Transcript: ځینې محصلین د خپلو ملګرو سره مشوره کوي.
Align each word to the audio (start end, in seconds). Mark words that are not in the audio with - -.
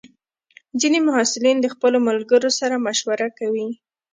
ځینې 0.79 0.99
محصلین 1.07 1.57
د 1.61 1.67
خپلو 1.73 1.97
ملګرو 2.07 2.49
سره 2.59 2.83
مشوره 2.85 3.27
کوي. 3.39 3.67